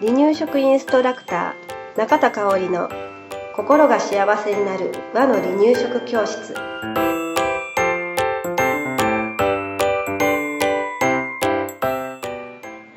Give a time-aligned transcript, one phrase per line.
[0.00, 2.88] 離乳食インストラクター中田香織の
[3.54, 6.54] 心が幸せになる和の離乳食教室。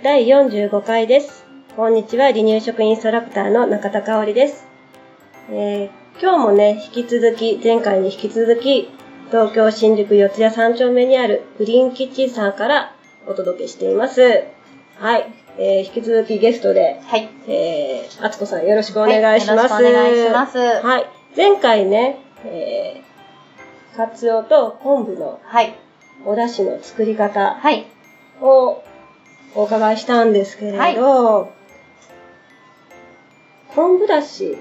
[0.03, 1.45] 第45回です。
[1.75, 4.67] こんにちは離乳食インストラクターの中田香織です、
[5.49, 8.87] えー今日もね引き続き前回に引き続き
[9.31, 12.95] 東京新宿四谷三丁目にあるグリーンキッチンさんから
[13.25, 14.21] お届けしています
[14.99, 17.29] はい、えー引き続きゲストではい。
[17.47, 19.73] えー、あつこさんよろしくお願いします。
[19.73, 21.05] はいよろしくお願いしますはい。
[21.35, 25.75] 前回ね、えー、カツオと昆布のはい。
[26.25, 27.87] お出汁の作り方はい。
[28.41, 28.83] を
[29.55, 31.51] お伺いしたんですけれど、
[33.75, 34.57] 昆布だし、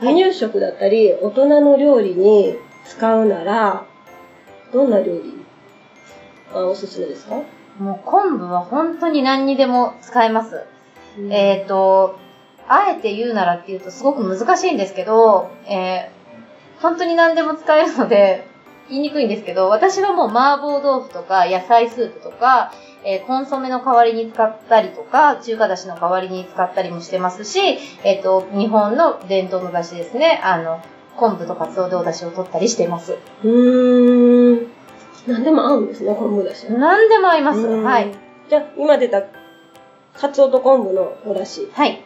[0.00, 2.54] 離乳食だったり、大人の料理に
[2.86, 3.84] 使うなら、
[4.72, 5.34] どんな料理
[6.52, 7.36] がおすすめですか、
[7.78, 10.64] もう昆布は本当に何にでも使えます。
[11.30, 12.18] えっ、と、
[12.68, 16.20] あえて言うならっていうとすごく難しいんですけど、えー
[16.80, 18.46] 本当に何でも使えるので、
[18.88, 22.72] 言いにくいんですけど、私はもう麻婆豆腐とか野菜スープとか、
[23.04, 27.60] えーコンソメの代わりに使ったりとか、中華だしの代わりに使ったりもしてますし、
[28.02, 30.80] えっ、と、日本の伝統のだしですね、あの、
[31.16, 33.18] 昆布とかつおでおだしを取ったりしてます。
[33.44, 34.69] うーん。
[35.30, 36.72] 何でも合うんですね、昆布だしは。
[36.78, 37.60] 何でも合います。
[37.60, 38.12] うんはい。。
[38.48, 39.22] じゃあ、今出た、
[40.14, 42.02] カツオと昆布のお出汁はい。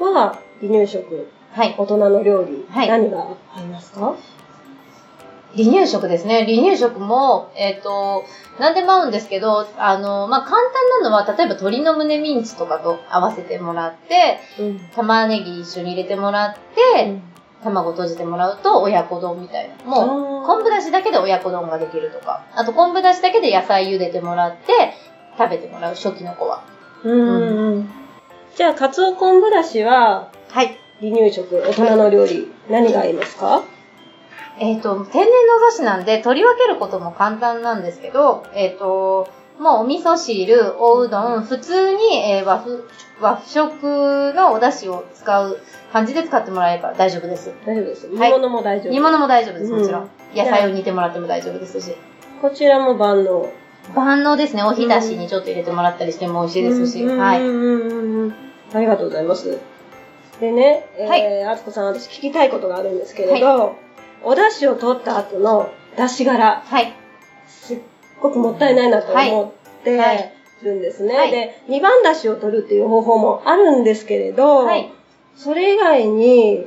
[0.00, 1.74] は、離乳食、はい。
[1.78, 3.18] 大人の料理、はい何が
[3.54, 4.14] 合いますか？
[5.56, 6.44] 離乳食ですね。
[6.46, 8.24] 離乳食も、えっ、と、
[8.58, 14.80] 何でも合うんですけど、あの、まあ、簡単なのは、例えば鶏の胸ミンチとかと合わせてもらって、うん。
[14.96, 17.18] 玉ねぎ一緒に入れてもらって、
[17.64, 19.84] 卵閉じてもらうと親子丼みたいな。
[19.84, 22.44] もう、う昆布だしだけで親子丼ができるとか。
[22.54, 24.92] あと昆布だしだけで野菜茹でてもらって、
[25.38, 26.62] 食べてもらう、初期の子は。
[27.02, 27.12] うん。
[27.12, 27.90] うん。
[28.54, 30.78] じゃあ、カツオ昆布だしは、はい。
[31.00, 33.62] 離乳食、大人の料理、何が合いますか？
[34.60, 39.28] えっ、と、天然のお出汁なんで取り分けることも簡単なんですけど、えっ、と、
[39.58, 42.80] もうお味噌汁、おうどん、普通に、えー和風、
[43.20, 45.60] 和食のお出汁を使う
[45.92, 47.52] 感じで使ってもらえば大丈夫です。
[47.64, 48.08] 大丈夫です。
[48.08, 48.92] 煮はい物も大丈夫。
[48.92, 50.08] 煮物も大丈夫です、もちろうんん。
[50.36, 51.94] 野菜を煮てもらっても大丈夫ですし。
[52.42, 53.48] こちらも万能。
[53.94, 54.64] 万能ですね。
[54.64, 57.06] おひたしにちょっと入れてもらったりしても美味しいですし。
[57.06, 57.40] はい。
[58.74, 59.58] ありがとうございます。
[60.40, 63.76] でね、えー、あつこさん、私聞きたいことがあるんですけれど、
[64.24, 66.92] お出汁を取った後の出汁殻、はい。
[67.46, 67.78] すっ
[68.24, 71.14] ごくもったいないなと思ってはいるんですね。
[71.14, 74.90] はいで、二番出汁を取るっていう方法もあるんですけれど、はい。
[75.36, 76.66] それ以外に、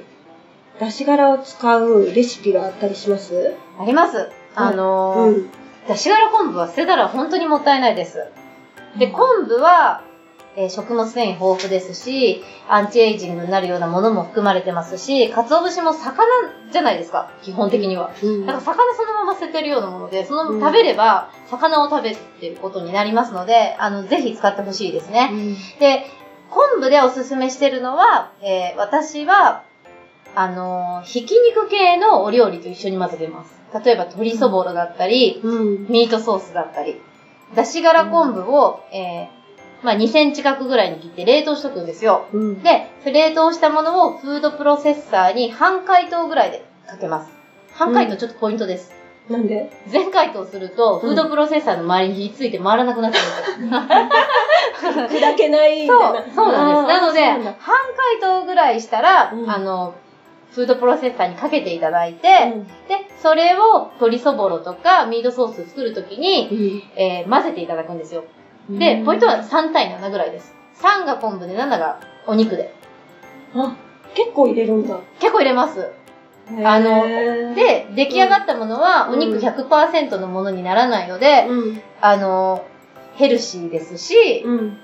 [0.79, 3.55] 出汁殻を使うレシピがあったりします？
[3.79, 4.29] あります。
[4.55, 5.49] あのーうん。
[5.87, 8.19] だし殻昆布は捨てたら本当にもったいないです。
[8.99, 10.03] で、昆布は、
[10.57, 16.25] えー食物繊維豊富ですし、アンチエイジングになるようなものも含まれてますし、鰹節も魚
[16.71, 18.09] じゃないですか、基本的には。
[18.23, 25.29] うんだから魚そのまま捨ててるようなもので、そのうん食べれば魚を食べてることになりますので、あの、ぜひ使ってほしいですね。
[25.79, 26.05] で、
[26.49, 29.61] 昆布でおすすめしてるのは、えー私は、
[30.35, 33.55] あのーひき肉系のお料理と一緒に混ぜてます。
[33.85, 35.87] 例えば鶏そぼろだったり、うん。
[35.87, 36.99] ミートソースだったり、
[37.53, 39.36] だし柄昆布を、えー
[39.83, 42.25] まあ、2センチ角ぐらいに切って冷凍しとくんですよ。
[42.33, 42.63] うん。
[42.63, 47.31] で、冷凍したものをフードプロセッサーに半解凍ぐらいでかけます。
[47.73, 48.91] 半解凍ちょっとポイントです。
[49.29, 49.69] なんで？
[49.87, 53.19] 全解凍すると、フードプロセッサーの周りにひっついて回らなくなっちゃ
[53.55, 55.21] うんですよ。
[55.31, 56.99] 砕けないみそうたいな。、そうなんです。
[56.99, 59.93] なので、半解凍ぐらいしたら、うんあの、
[60.51, 68.23] フードプロセッサーにかけていただいて、そうなんだで、それを鶏そぼろとかミートソース作るときに、うんえー混ぜていただくんですよ。
[68.69, 70.53] うんで、ポイントは3対7ぐらいです。
[70.81, 72.73] 3が昆布で7がお肉で。
[73.55, 73.75] あ、
[74.13, 74.99] 結構入れるんだ。
[75.19, 75.89] 結構入れます。
[76.63, 77.05] あの
[77.55, 81.81] で、出来上がったものはうんお肉100%のものにならないので、うん。
[82.01, 82.63] あの、
[83.15, 84.77] ヘルシーですし、うん。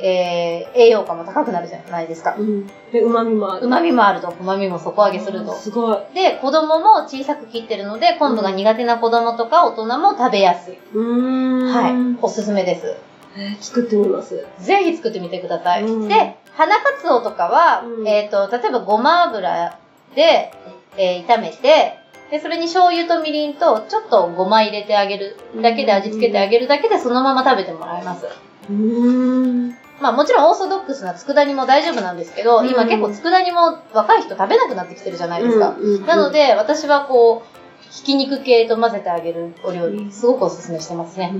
[0.00, 2.34] えー栄養価も高くなるじゃないですか。
[2.38, 2.66] うん。
[2.92, 3.66] で、旨味もある。
[3.66, 5.52] 旨味もあると、旨味も底上げすると。
[5.54, 5.98] すごい。
[6.14, 10.78] で、子供も小さく切ってるので、昆布が苦手な子供とか大人も食べやすい。
[10.94, 11.72] うーん。
[11.72, 12.18] はい。
[12.20, 12.94] おすすめです。
[13.36, 14.44] えー作ってみます。
[14.60, 15.84] ぜひ作ってみてください。
[15.84, 19.78] うんで、花かつおとかは、うんえっ、と、例えばごま油
[20.14, 20.52] で、
[20.96, 21.98] えー炒めて、
[22.30, 28.26] で、それに醤油とみりんと、ちょっとごま入れてあげるだけで味付けてあげるだけで、そのまま食べてもらえます。
[28.70, 29.70] うーん。
[30.00, 35.76] まあもちろんオーソドックスな佃煮も大丈夫なんですけど、うん今結構佃煮も若い人食べなくなってきてるじゃないですか。
[35.78, 37.61] うんうんなので、私はこう、
[37.92, 41.32] ひき肉系と混ぜてあげるお料理、すごくおすすめしてますね。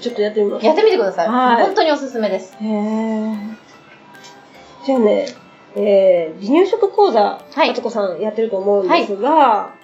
[0.00, 0.64] ちょっとやってみます。
[0.64, 1.28] やってみてください。
[1.28, 2.56] はい本当におすすめです。
[2.60, 3.54] へー
[4.86, 5.26] じゃあね、
[5.76, 9.74] えー、離乳食講座、はいあつこさんやってると思うんですが、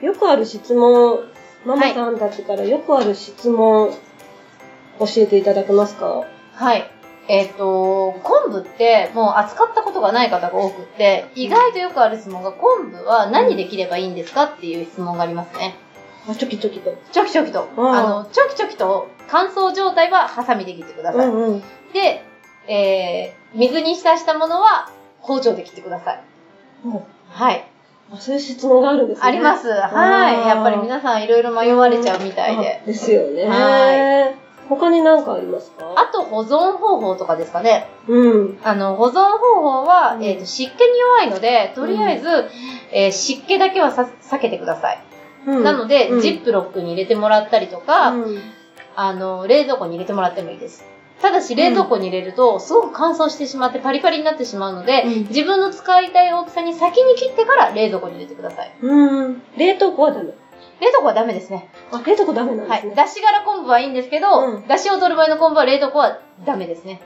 [0.00, 1.18] よくある質問、
[1.66, 3.90] ママさんたちからよくある質問、
[5.00, 6.24] 教えていただけますか？
[6.54, 6.88] はい。
[7.28, 15.76] えっ、と、昆布ってもう扱ったことがない方が多くって、意外とよくある質問が、昆布は何で切ればいいんですかっていう質問がありますね。
[16.28, 16.94] あ、チョキチョキと。
[17.12, 17.68] チョキチョキと。
[17.76, 21.26] うんあの、チョキチョキと乾燥状態はハサミで切ってください。
[21.28, 21.62] んうん。
[21.92, 22.24] で、
[22.66, 24.90] えー、水に浸したものは
[25.20, 26.22] 包丁で切ってください。
[27.28, 27.64] はい。
[28.12, 29.28] あそういう質問があるんですね。
[29.28, 29.68] あります。
[29.68, 30.48] はい。
[30.48, 32.80] やっぱり皆さんいろいろ迷われちゃうみたいで。
[32.82, 33.44] あですよね。
[33.44, 34.32] は
[34.70, 35.94] 他に何かありますか？
[35.96, 37.88] あと保存方法とかですかね。
[38.08, 38.58] うん。
[38.64, 42.28] あの、保存方法は、うんえっ、と、湿気に弱いので、とりあえず、
[42.92, 44.98] えー湿気だけはさ避けてください。
[45.46, 48.40] うんなので、うんジップロックに入れてもらったりとか、うん
[48.96, 50.84] あの、冷蔵庫に入れてもらってもいいです。
[51.20, 58.72] ただし、冷蔵庫に入れると、すごく乾燥してしまってパリパリになってしまうので、うん自分の使いたい大きさに先に切ってから冷蔵庫に入れてください。
[58.80, 59.42] うん。
[59.56, 60.32] 冷凍庫はダメ。
[60.80, 61.68] 冷凍庫はダメですね。
[61.92, 62.82] あ、冷凍庫ダメなんはい。
[62.82, 62.94] ですね。
[62.94, 67.00] だし柄昆布はいいんですけど、うんだしを取る場合の昆布は冷凍庫はダメですね。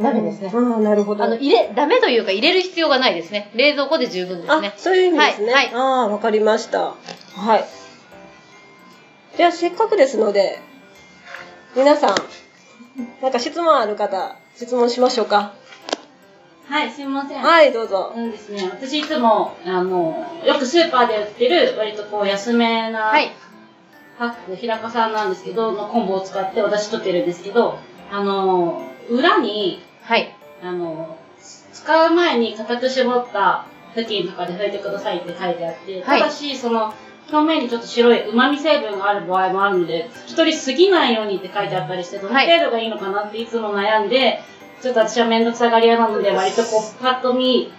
[0.00, 1.24] ダメですねうん、あなるほど。
[1.24, 3.50] あの、入れ、ダメというか入れる必要がないですね。
[3.54, 4.78] 冷蔵庫で十分ですねあ、。
[4.78, 5.52] そういう意味ですね。
[5.52, 6.94] はいはいああ、わかりました。
[7.34, 7.64] はい。
[9.36, 10.60] じゃあ、せっかくですので、
[11.74, 12.16] 皆さん、
[13.22, 15.54] なんか質問ある方、質問しましょうか。
[16.68, 17.42] はい、すみません。
[17.42, 18.12] はい、どうぞ。
[18.14, 23.32] うんですね、私いつも、あの、よくスーパーで売ってる、割とこう安めな、はい。
[24.18, 27.78] パック、平子さんなんですけど、の昆布を使って私取ってるんですけど、
[28.12, 30.36] あの、裏に、はい。
[30.62, 31.16] あの、
[31.72, 33.64] 使う前に固く絞った
[33.94, 36.92] 布巾とかで拭いてくださいって書いてあって、はいただし、その、
[37.32, 44.42] 表面にちょっと白い旨味成分がある場合もあるので、拭き取りすぎないようにって書いてあったりして、どのはい程度がいいのかなっていつも悩んで、
[44.80, 47.72] ちょっと私はめんどくさがり屋なので、割とこう、パッと見、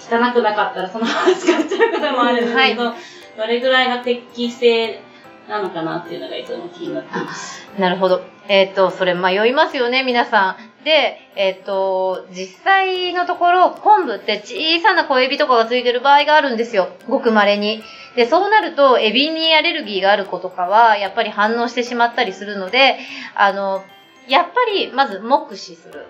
[0.00, 2.92] 汚くなかったらそのまま使っちゃうこともあるんですけど、
[3.36, 5.00] どれぐらいが適正
[5.48, 7.68] なのかなっていうのがいつも気になっています。
[7.78, 8.22] なるほど。
[8.48, 10.84] えっ、と、それ迷いますよね、皆さん。
[10.84, 16.88] で、えっ、と、実際のところ、昆布って小さな小エビとかがついてる場合があるんですよ。
[17.08, 17.84] ごく稀に。
[18.16, 22.98] で、そうなると、エビにアレルギーがある子とかは、やっぱり反応してしまったりするので、
[23.36, 23.84] あの、
[24.26, 26.06] やっぱり、まず、目視する。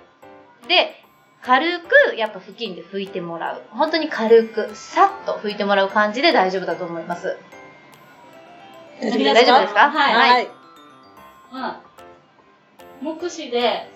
[0.69, 0.97] で、
[1.43, 3.63] 軽く、やっぱ布巾で拭いてもらう。
[3.71, 7.37] 本当に軽く、さっと拭いてもらう感じで大丈夫だと思います。
[9.01, 9.35] 大丈夫ですか？
[9.35, 9.91] 大丈夫ですか？
[9.91, 10.49] はいはい。
[11.51, 11.81] まあ、
[13.01, 13.89] 目視で、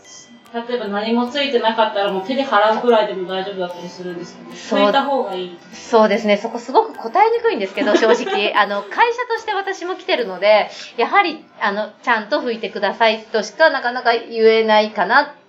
[0.68, 5.58] 例えば何もついてなかったらもう手で払うくらいでも大丈夫だったりするんですけど、そうそういった方がいい。
[5.72, 6.36] そうですね。
[6.38, 8.54] そこすごく答えにくいんですけど、 正直。
[8.56, 15.43] あの、会社として私も来てるので、やはり、あの、ちゃんと拭いてくださいとしかなかなか言えないかなって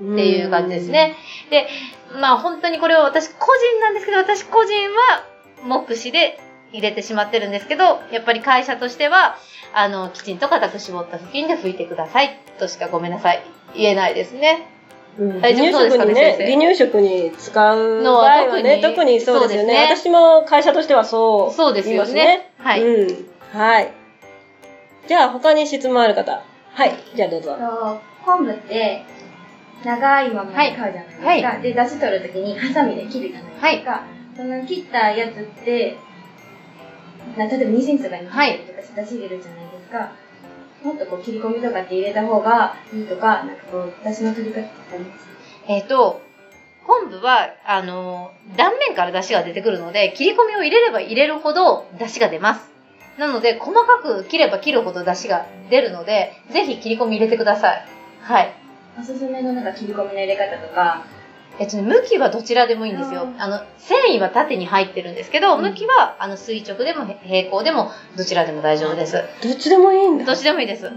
[0.00, 1.16] いう感じですね。
[1.50, 1.68] で、
[2.20, 5.24] まあ本当にこれは私個人なんですけど、私個人は
[5.64, 6.38] 目視で
[6.72, 9.36] 入れてしまってるんですけど、やっぱり会社としては、
[9.74, 13.42] あの、きちんと固く絞った布巾で拭いてくださいとしかごめんなさい。
[13.74, 14.66] 言えないですね。
[15.18, 19.74] うん大丈夫そうですかね離乳食にね、離乳食に使うのは場合はね、特に特にそうですよね。
[19.74, 22.26] そうです私も会社としてはそうそうですよね言い
[22.58, 23.26] ますはいうん。
[23.52, 23.92] はい。
[25.06, 26.42] じゃあ、他に質問ある方。
[26.72, 26.94] はい。
[27.14, 27.56] じゃあどうぞ。
[27.56, 29.04] と昆布って
[29.84, 31.26] 長いままで買うじゃないですか。
[31.26, 34.02] はいはで、出汁取るときにハサミで切るじゃないですか。
[34.36, 35.96] その切ったやつって、
[37.36, 40.12] な例えば2センチとかに切ったりとかして出汁入れるじゃないですか。
[40.82, 45.26] もっとこう切り込みとかって入れた方がいいとか、なんかこう、出汁の取り方ってあります？
[45.68, 46.20] えっ、と、
[46.86, 52.68] 昆布は、あの、断面から出汁が出てくるので、切り込みを入れれば入れるほど出汁が出ます。
[53.18, 57.84] なので、細かく切れば切るほど出汁が出るので、ぜひ切り込み入れてください。
[58.22, 58.52] はい。
[58.98, 61.04] おすすめのなんか切り込みの入れ方とか、
[61.58, 63.28] えっとね、向きはどちらでもいいんですよ。
[63.38, 69.22] あの、繊維は縦に入ってるんですけど、向きは、あの、垂直でもへ平行でも、どちらでも大丈夫です。
[69.42, 70.24] どっちでもいいんだ。
[70.24, 70.90] どっちでもいいです。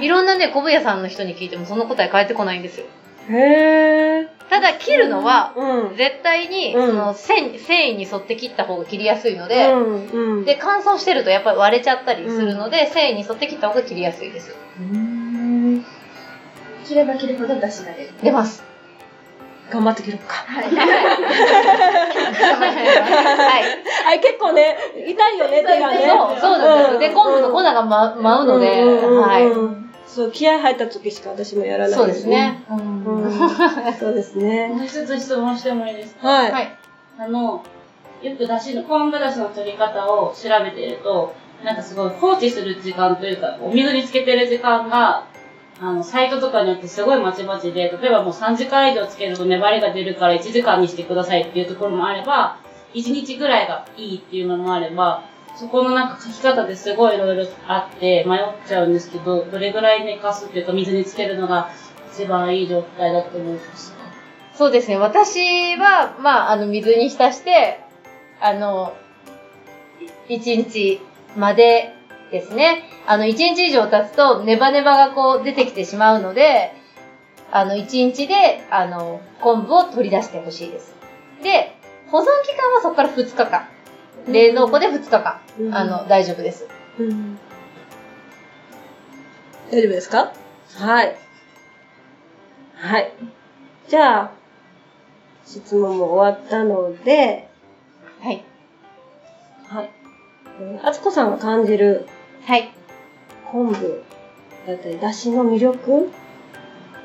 [0.00, 2.86] いろんなね、昆布屋さんの人に聞いてもその答え返ってこないんですよ。
[3.28, 4.28] へー。
[4.50, 5.96] ただ、切るのは、うん。
[5.96, 10.06] 絶対に、うんその繊繊維に沿って切った方が切りやすいので、うん。
[10.08, 10.44] うん。
[10.44, 14.54] で、乾燥してるとやっぱり割れちゃったりするので、繊維に沿って切った方が切りやすいです。
[14.78, 15.09] うん
[16.90, 18.10] 切れば切るほど出汁が出る。
[18.20, 18.64] 出ます。
[19.70, 20.34] 頑張って切ろうか。
[20.44, 20.64] はい。
[20.64, 20.70] は
[23.60, 23.64] い。
[24.06, 26.08] はい、結構ね、痛いよね、手がね。
[26.08, 27.10] そう、そうなんです。
[27.10, 29.46] で、昆布の粉がま舞うので、はい。
[29.46, 29.52] い。
[30.08, 32.26] そう、気合入った時しか私もやらないそうです。
[32.26, 32.64] ね。
[32.68, 33.32] ううんん
[33.94, 34.66] そうですね。
[34.66, 36.26] もう一つ質問してもいいですか？
[36.26, 36.50] はい。
[36.50, 36.76] はい。
[37.20, 37.62] あの、
[38.22, 41.32] よくだしの、昆布だしの取り方を調べてると、
[41.62, 45.26] なんかすごい放置する時間というか、お水につけてる時間が、
[45.80, 52.58] あの、サイトとかによってすごいまちまちで、例えばもう3時間以上つけると粘りが出るから1時間にしてくださいっていうところもあれば、
[52.92, 55.24] 1日ぐらいがいいっていうのもあれば、
[55.56, 61.70] そこのなんか書き方ですごいいろいろあって迷っちゃうんですけど、どれぐらい寝かすっていうか水につけるのが
[62.12, 64.00] 一番いい状態だと思いますか？
[64.54, 64.98] そうですね。
[64.98, 67.80] 私は、まあ、あの、水に浸して、
[68.40, 68.94] あの、
[70.28, 71.00] 1日
[71.36, 71.94] まで
[72.30, 72.84] ですね。
[73.06, 76.72] あの、1日以上経つと、ネバネバがこう出てきてしまうので、
[77.52, 80.94] あの、1日で、あの、昆布を取り出してほしいです。
[81.42, 81.74] で、
[82.10, 83.66] 保存期間はそこから2日間。
[84.28, 85.40] 冷蔵庫で2日間。
[85.58, 86.66] うんあの、大丈夫です。
[86.98, 87.38] うん
[89.72, 90.32] 大丈夫ですか？
[90.78, 91.16] はい。
[92.76, 93.12] はい。
[93.88, 94.30] じゃあ、
[95.46, 97.48] 質問も終わったので、
[98.20, 98.44] はい。
[99.68, 99.90] はい。
[100.60, 102.06] えーあつこさんが感じる
[102.46, 102.72] はい。
[103.50, 104.02] 昆布
[104.66, 106.10] だったり、だしの魅力？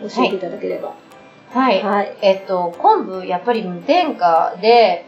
[0.02, 0.96] 教えていただければ。
[1.52, 1.82] はい。
[1.84, 2.18] はい。
[2.22, 5.06] えっと、昆布、やっぱり無添加で、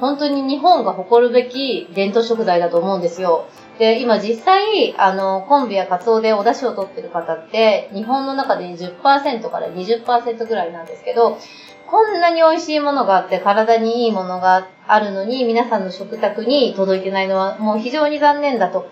[0.00, 3.46] 本当に日本が誇るべき伝統食材だと思うんですよ。
[3.78, 11.38] で、今実際、あの、昆布やカツオでお出汁を取ってる方って、日本の中で10%から20%ぐらいなんですけど、
[11.86, 18.88] こんなに美味しいものがあって、体にいいものがあるのに、皆さんの食卓に届いてないのは、もう非常に残念だと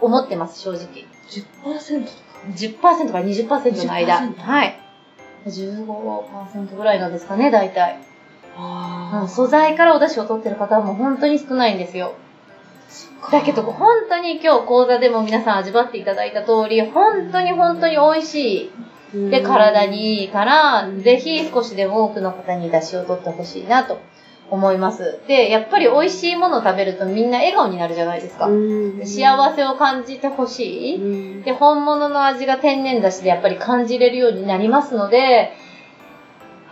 [0.00, 1.06] 思ってます、正直。
[1.28, 2.18] 10%とか
[2.54, 4.20] ？10%から20%の間。
[4.20, 4.80] 20%はい。
[5.46, 8.00] 15%ぐらいなんですかね、大体。
[8.56, 12.14] あうん素材からお出汁を取ってる方はもう本当に少ないんですよ。
[13.30, 18.70] だけど、本当に今日講座でも皆さん味わっていただいた通り、本当に本当に美味し
[19.14, 19.30] い。
[19.30, 23.98] で、体にいいから、ぜひ少しでも多くの方に出汁を取ってほしいなと
[24.50, 25.18] 思います。
[25.26, 28.48] で、やっぱり美味しいものを食べるとみんな笑顔になるじゃないですか。
[28.48, 31.42] で幸せを感じてほしい。
[31.44, 35.52] で、本物の味が天然だしでやっぱり感じれるようになりますので、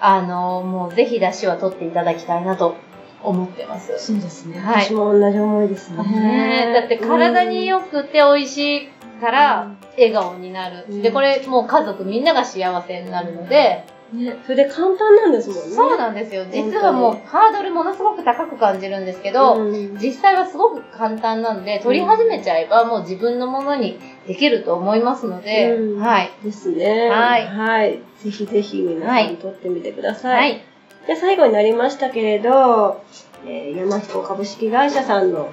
[0.01, 2.75] あの、もうぜひ出汁は取っていただきたいなと
[3.23, 3.99] 思ってます。
[3.99, 4.59] そうですね。
[4.59, 6.03] はい私も同じ思いですね。
[6.03, 8.89] ねえだって体に良くて美味しい
[9.23, 10.85] から笑顔になる。
[10.91, 15.75] うんで、これもう家族みんなが幸せになるので、ね、それで簡単なんですもんね。
[15.75, 16.45] そうなんですよ。
[16.53, 26.31] 実はもうハードルものすごく高く感じるんですけど、うん実際はすごく簡単なので、取り始めちゃえばもう自分のものにできると思いますので、うんはい。
[26.45, 27.09] ですね。
[27.09, 28.01] はいはい。
[28.19, 30.51] ぜひぜひ皆さん撮ってみてください。
[30.51, 30.65] はい。
[31.07, 33.03] で、最後になりましたけれど、
[33.47, 35.51] えー、山彦株式会社さんの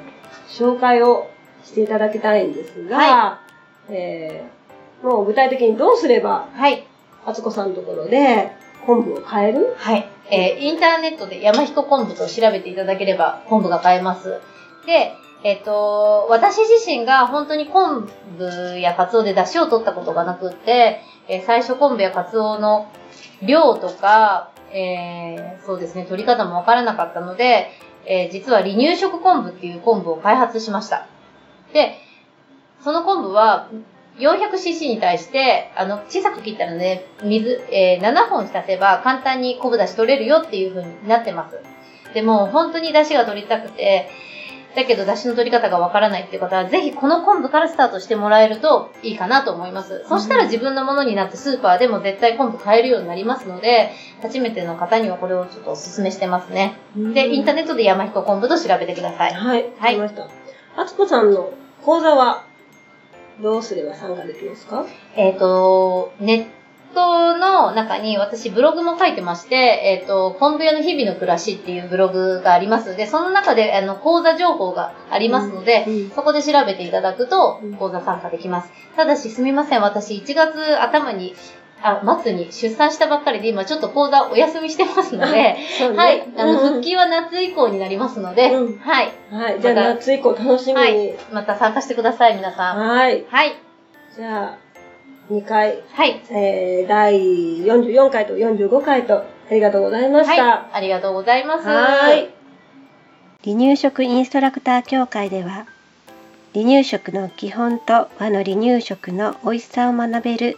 [0.50, 1.30] 紹介を
[1.64, 3.49] していただきたいんですが、は
[3.91, 6.86] えー、もう具体的にどうすれば、はい。
[7.25, 8.51] あつこさんのところで
[8.86, 9.75] 昆布を買える？
[9.77, 10.08] はい。
[10.31, 14.39] えーインターネットで山彦昆布と調べていただければ昆布が買えます。
[14.86, 22.91] で、えっ、と、私自身が本当に昆布やカツオで出汁を取ったことがなくって、えー最初昆布やカツオの
[23.41, 27.69] 量とか、えーそうですね、取り方もわからなかったので、
[28.05, 31.08] えー実は離乳食昆布っていう昆布を開発しました。
[31.74, 31.98] で、
[32.84, 33.70] その昆布は
[34.20, 41.58] 400cc に対して、あの、小さく切ったので、水、えー7本浸せば簡単に昆布出汁取れるよっていう風になってます。
[42.14, 44.10] でも、本当に出汁が取りたくて、
[44.76, 50.06] だけど出汁の取り方がわからないっていう方は、ぜひこの昆布からスタートしてもらえるといいかなと思います。
[50.08, 56.78] そしたら自分のものになってスーパーでも絶対昆布買えるようになりますので、初めての方にはこれをちょっとお勧めしてますね。
[56.96, 59.34] で、インターネットで山彦昆布と調べてください。
[59.34, 59.64] はい。
[59.64, 60.28] わはいかりました。
[60.76, 61.52] あつこさんの
[61.84, 62.46] 講座は
[63.41, 64.86] どうすれば参加できますか？
[65.15, 66.46] えっ、と、ネッ
[66.93, 72.96] トの中に私ブログも書いてまして、えっ、と、昆布屋の日々の暮らしっていうブログがあります。
[72.98, 78.72] で、その中で、あの、講座情報がありますので、うんそこで調べていただくとうん、講座参加できます。
[78.96, 79.81] ただし、すみません。
[79.81, 81.36] 私、1月頭に、
[81.82, 85.58] あ、末に出産したばっかりで、今ちょっと講座お休みしてますので、 ね
[85.96, 86.28] はい。
[86.36, 89.12] あの、うん復帰は夏以降になりますので、うんはい。
[89.32, 89.62] はい。
[89.62, 90.80] じゃあ夏以降楽しみに。
[90.80, 91.16] はい。
[91.32, 92.78] また参加してください、皆さん。
[92.78, 93.26] はい。
[93.30, 93.56] はい。
[94.16, 96.22] じゃあ、2回、はい。
[96.32, 100.44] えー、第44回と45回とありがとうございました。
[100.44, 100.78] はい。
[100.78, 101.68] ありがとうございます。
[101.68, 102.30] はい。
[103.46, 105.66] 離乳食インストラクター協会では、
[106.54, 110.58] 離乳食の基本と和の離乳食の美味しさを学べる